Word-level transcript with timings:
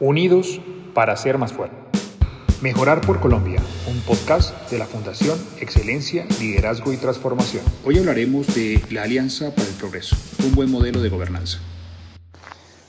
Unidos 0.00 0.60
para 0.92 1.16
ser 1.16 1.38
más 1.38 1.52
fuertes. 1.52 1.78
Mejorar 2.60 3.00
por 3.00 3.20
Colombia, 3.20 3.60
un 3.88 4.00
podcast 4.00 4.70
de 4.70 4.78
la 4.78 4.86
Fundación 4.86 5.38
Excelencia, 5.60 6.26
Liderazgo 6.40 6.92
y 6.92 6.96
Transformación. 6.96 7.62
Hoy 7.84 7.98
hablaremos 7.98 8.52
de 8.54 8.82
la 8.90 9.02
Alianza 9.02 9.54
para 9.54 9.68
el 9.68 9.74
Progreso, 9.74 10.16
un 10.44 10.54
buen 10.54 10.70
modelo 10.70 11.00
de 11.00 11.08
gobernanza. 11.10 11.58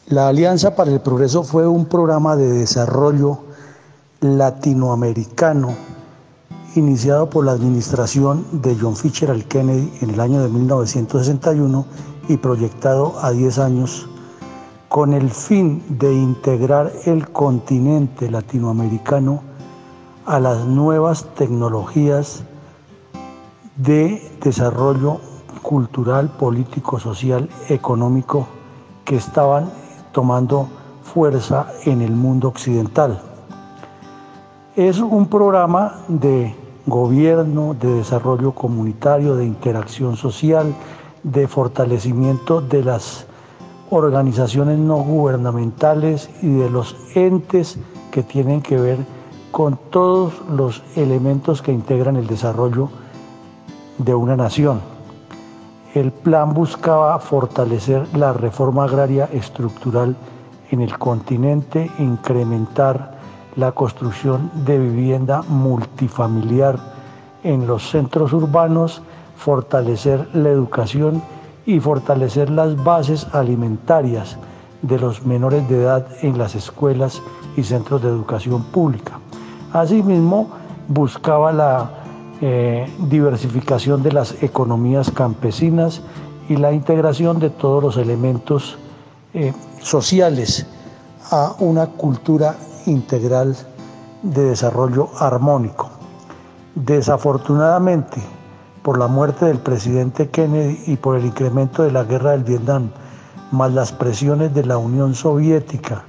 La 0.07 0.29
Alianza 0.29 0.75
para 0.75 0.91
el 0.91 1.01
Progreso 1.01 1.43
fue 1.43 1.67
un 1.67 1.85
programa 1.85 2.35
de 2.35 2.47
desarrollo 2.47 3.39
latinoamericano 4.21 5.75
iniciado 6.75 7.29
por 7.29 7.45
la 7.45 7.51
administración 7.51 8.45
de 8.61 8.75
John 8.79 8.95
Fitzgerald 8.95 9.47
Kennedy 9.47 9.91
en 10.01 10.09
el 10.09 10.19
año 10.19 10.41
de 10.41 10.49
1961 10.49 11.85
y 12.29 12.37
proyectado 12.37 13.19
a 13.21 13.31
10 13.31 13.59
años 13.59 14.09
con 14.89 15.13
el 15.13 15.29
fin 15.29 15.83
de 15.89 16.13
integrar 16.13 16.91
el 17.05 17.29
continente 17.29 18.29
latinoamericano 18.29 19.41
a 20.25 20.39
las 20.39 20.65
nuevas 20.65 21.25
tecnologías 21.35 22.43
de 23.75 24.21
desarrollo 24.41 25.19
cultural, 25.61 26.29
político, 26.29 26.99
social, 26.99 27.49
económico 27.69 28.47
que 29.03 29.15
estaban 29.15 29.69
tomando 30.11 30.67
fuerza 31.03 31.67
en 31.85 32.01
el 32.01 32.11
mundo 32.11 32.47
occidental. 32.47 33.21
Es 34.75 34.99
un 34.99 35.27
programa 35.27 36.01
de 36.07 36.55
gobierno, 36.85 37.73
de 37.73 37.95
desarrollo 37.95 38.51
comunitario, 38.51 39.35
de 39.35 39.45
interacción 39.45 40.15
social, 40.17 40.73
de 41.23 41.47
fortalecimiento 41.47 42.61
de 42.61 42.83
las 42.83 43.25
organizaciones 43.89 44.77
no 44.79 44.97
gubernamentales 44.97 46.29
y 46.41 46.49
de 46.49 46.69
los 46.69 46.95
entes 47.15 47.77
que 48.11 48.23
tienen 48.23 48.61
que 48.61 48.77
ver 48.77 48.97
con 49.51 49.79
todos 49.89 50.33
los 50.49 50.83
elementos 50.95 51.61
que 51.61 51.71
integran 51.71 52.15
el 52.15 52.27
desarrollo 52.27 52.89
de 53.97 54.13
una 54.13 54.35
nación. 54.35 54.81
El 55.93 56.11
plan 56.11 56.53
buscaba 56.53 57.17
fortalecer 57.19 58.05
la 58.17 58.33
reforma 58.33 58.83
agraria 58.83 59.29
estructural 59.31 60.15
en 60.71 60.81
el 60.81 60.97
continente, 60.97 61.89
incrementar 61.99 63.15
la 63.55 63.71
construcción 63.71 64.51
de 64.65 64.77
vivienda 64.77 65.41
multifamiliar 65.43 66.77
en 67.43 67.65
los 67.67 67.89
centros 67.89 68.33
urbanos, 68.33 69.01
fortalecer 69.37 70.27
la 70.33 70.49
educación 70.49 71.21
y 71.65 71.79
fortalecer 71.79 72.49
las 72.49 72.81
bases 72.83 73.27
alimentarias 73.33 74.37
de 74.81 74.99
los 74.99 75.25
menores 75.25 75.67
de 75.67 75.81
edad 75.81 76.07
en 76.21 76.37
las 76.37 76.55
escuelas 76.55 77.21
y 77.57 77.63
centros 77.63 78.01
de 78.01 78.09
educación 78.09 78.63
pública. 78.65 79.19
Asimismo, 79.73 80.49
buscaba 80.87 81.51
la 81.51 81.89
eh, 82.41 82.87
diversificación 83.09 84.03
de 84.03 84.11
las 84.11 84.43
economías 84.43 85.09
campesinas 85.09 86.01
y 86.47 86.57
la 86.57 86.71
integración 86.71 87.39
de 87.39 87.49
todos 87.49 87.81
los 87.81 87.97
elementos 87.97 88.77
eh, 89.33 89.53
sociales 89.81 90.65
a 91.31 91.55
una 91.59 91.87
cultura 91.87 92.55
integral 92.85 93.55
de 94.21 94.43
desarrollo 94.43 95.09
armónico. 95.19 95.89
Desafortunadamente, 96.75 98.21
por 98.85 98.99
la 98.99 99.07
muerte 99.07 99.45
del 99.45 99.57
presidente 99.57 100.29
Kennedy 100.29 100.79
y 100.85 100.97
por 100.97 101.15
el 101.15 101.25
incremento 101.25 101.81
de 101.81 101.91
la 101.91 102.03
guerra 102.03 102.33
del 102.33 102.43
Vietnam, 102.43 102.91
más 103.51 103.73
las 103.73 103.91
presiones 103.91 104.53
de 104.53 104.63
la 104.63 104.77
Unión 104.77 105.15
Soviética 105.15 106.03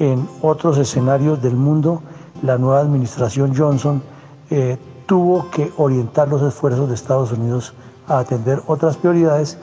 en 0.00 0.28
otros 0.42 0.76
escenarios 0.76 1.40
del 1.40 1.54
mundo, 1.54 2.02
la 2.42 2.58
nueva 2.58 2.80
administración 2.80 3.54
Johnson 3.56 4.02
eh, 4.50 4.76
tuvo 5.06 5.50
que 5.50 5.70
orientar 5.76 6.26
los 6.26 6.42
esfuerzos 6.42 6.88
de 6.88 6.96
Estados 6.96 7.30
Unidos 7.30 7.74
a 8.08 8.18
atender 8.18 8.60
otras 8.66 8.96
prioridades 8.96 9.56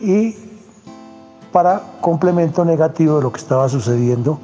y 0.00 0.36
para 1.50 1.82
complemento 2.00 2.64
negativo 2.64 3.16
de 3.16 3.24
lo 3.24 3.32
que 3.32 3.40
estaba 3.40 3.68
sucediendo 3.68 4.38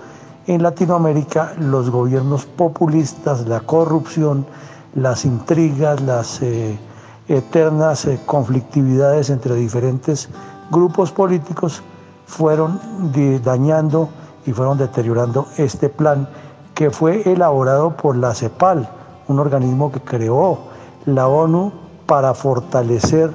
en 0.49 0.65
Latinoamérica, 0.65 1.53
los 1.61 1.91
gobiernos 1.91 2.45
populistas, 2.45 3.47
la 3.47 3.61
corrupción, 3.61 4.45
las 4.97 5.25
intrigas, 5.25 6.01
las 6.01 6.43
eh, 6.43 6.77
eternas 7.29 8.05
eh, 8.05 8.21
conflictividades 8.27 9.31
entre 9.31 9.55
diferentes 9.55 10.29
grupos 10.71 11.13
políticos 11.13 11.83
fueron 12.27 12.81
dañando 13.43 14.09
y 14.47 14.53
fueron 14.53 14.79
deteriorando 14.79 15.47
este 15.57 15.89
plan 15.89 16.29
que 16.75 16.91
fue 16.91 17.23
elaborado 17.31 17.97
por 17.97 18.17
la 18.17 18.35
CEPAL, 18.35 18.89
un 19.29 19.39
organismo 19.39 19.91
que 19.91 20.01
creó 20.01 20.59
la 21.07 21.27
ONU 21.27 21.73
para 22.07 22.35
fortalecer 22.35 23.33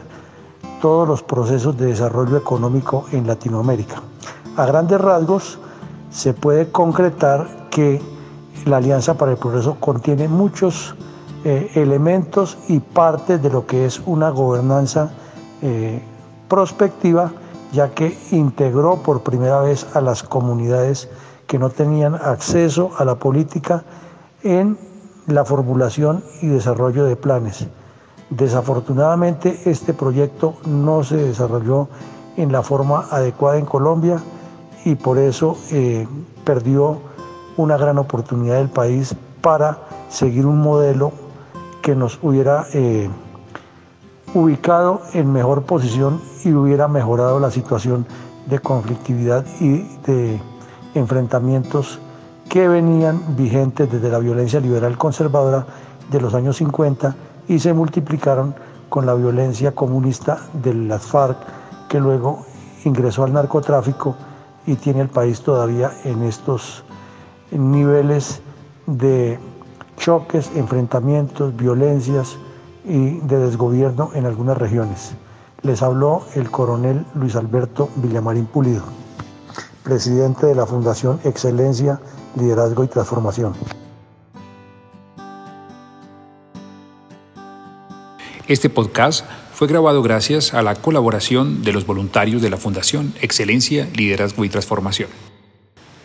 todos 0.82 1.08
los 1.08 1.24
procesos 1.24 1.78
de 1.78 1.88
desarrollo 1.88 2.38
económico 2.38 3.06
en 3.12 3.28
Latinoamérica. 3.28 4.02
A 4.58 4.66
grandes 4.66 5.00
rasgos 5.00 5.60
se 6.10 6.34
puede 6.34 6.72
concretar 6.72 7.70
que 7.70 8.02
la 8.66 8.78
Alianza 8.78 9.16
para 9.16 9.32
el 9.32 9.38
Progreso 9.38 9.78
contiene 9.80 10.28
muchos 10.28 10.96
eh, 11.44 11.72
elementos 11.76 12.58
y 12.68 12.80
partes 12.80 13.42
de 13.42 13.50
lo 13.50 13.66
que 13.66 13.86
es 13.86 14.00
una 14.06 14.30
gobernanza 14.30 15.12
eh, 15.62 16.02
prospectiva, 16.48 17.32
ya 17.72 17.90
que 17.92 18.18
integró 18.32 18.98
por 18.98 19.22
primera 19.22 19.62
vez 19.62 19.88
a 19.96 20.02
las 20.02 20.22
comunidades 20.24 21.10
que 21.48 21.58
no 21.58 21.70
tenían 21.70 22.16
acceso 22.16 22.92
a 22.98 23.06
la 23.06 23.16
política 23.16 23.84
en 24.44 24.78
la 25.28 25.46
formulación 25.46 26.24
y 26.42 26.48
desarrollo 26.48 27.06
de 27.06 27.16
planes. 27.16 27.68
Desafortunadamente 28.30 29.62
este 29.66 29.94
proyecto 29.94 30.56
no 30.66 31.04
se 31.04 31.18
desarrolló 31.18 31.88
en 32.38 32.52
la 32.52 32.62
forma 32.62 33.08
adecuada 33.12 33.58
en 33.58 33.66
Colombia 33.66 34.22
y 34.86 34.96
por 34.96 35.18
eso 35.18 35.58
eh, 35.72 36.08
perdió 36.44 37.00
una 37.58 37.78
gran 37.78 37.98
oportunidad 37.98 38.58
del 38.58 38.70
país 38.70 39.16
para 39.42 39.80
seguir 40.10 40.46
un 40.46 40.60
modelo 40.62 41.12
que 41.82 41.96
nos 41.96 42.20
hubiera 42.22 42.66
eh, 42.74 43.10
ubicado 44.34 45.02
en 45.14 45.32
mejor 45.32 45.64
posición 45.64 46.22
y 46.44 46.54
hubiera 46.54 46.88
mejorado 46.88 47.40
la 47.40 47.52
situación 47.52 48.06
de 48.48 48.60
conflictividad 48.60 49.46
y 49.60 49.84
de 50.06 50.40
enfrentamientos 50.94 52.00
que 52.50 52.68
venían 52.68 53.36
vigentes 53.36 53.92
desde 53.92 54.10
la 54.10 54.20
violencia 54.20 54.60
liberal 54.60 54.98
conservadora 54.98 55.66
de 56.10 56.22
los 56.22 56.34
años 56.34 56.58
50 56.58 57.16
y 57.48 57.60
se 57.60 57.74
multiplicaron 57.74 58.54
con 58.90 59.06
la 59.06 59.14
violencia 59.14 59.74
comunista 59.74 60.40
de 60.62 60.74
las 60.74 61.04
FARC 61.04 61.38
que 61.88 62.00
luego 62.00 62.46
ingresó 62.84 63.24
al 63.24 63.34
narcotráfico 63.34 64.16
y 64.66 64.76
tiene 64.76 65.02
el 65.02 65.10
país 65.10 65.42
todavía 65.42 65.92
en 66.04 66.24
estos 66.24 66.84
niveles 67.52 68.42
de 68.86 69.40
choques, 69.98 70.52
enfrentamientos, 70.56 71.56
violencias 71.56 72.38
y 72.86 73.20
de 73.20 73.38
desgobierno 73.38 74.12
en 74.14 74.26
algunas 74.26 74.58
regiones. 74.58 75.14
Les 75.62 75.82
habló 75.82 76.26
el 76.36 76.50
coronel 76.50 77.06
Luis 77.14 77.36
Alberto 77.36 77.90
Villamarín 77.98 78.46
Pulido, 78.46 78.84
presidente 79.84 80.48
de 80.48 80.56
la 80.56 80.66
Fundación 80.66 81.20
Excelencia, 81.24 82.00
Liderazgo 82.36 82.84
y 82.84 82.88
Transformación. 82.88 83.54
Este 88.48 88.70
podcast 88.70 89.26
fue 89.54 89.68
grabado 89.68 90.02
gracias 90.02 90.54
a 90.54 90.62
la 90.62 90.76
colaboración 90.76 91.62
de 91.62 91.72
los 91.72 91.86
voluntarios 91.86 92.42
de 92.42 92.50
la 92.50 92.58
Fundación 92.58 93.14
Excelencia, 93.22 93.88
Liderazgo 93.96 94.44
y 94.44 94.50
Transformación. 94.50 95.31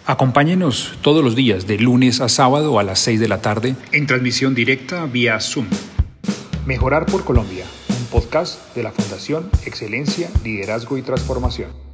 Acompáñenos 0.07 0.97
todos 1.03 1.25
los 1.25 1.35
días 1.35 1.67
de 1.67 1.79
lunes 1.79 2.21
a 2.21 2.29
sábado 2.29 2.79
a 2.79 2.85
las 2.85 3.01
6 3.01 3.19
de 3.19 3.27
la 3.27 3.43
tarde 3.43 3.75
en 3.91 4.07
transmisión 4.07 4.55
directa 4.55 5.05
vía 5.07 5.41
Zoom. 5.41 5.67
Mejorar 6.65 7.07
por 7.07 7.25
Colombia, 7.25 7.65
un 7.89 8.07
podcast 8.07 8.73
de 8.77 8.85
la 8.85 8.93
Fundación 8.93 9.51
Excelencia, 9.65 10.31
Liderazgo 10.45 10.97
y 10.97 11.03
Transformación. 11.03 11.86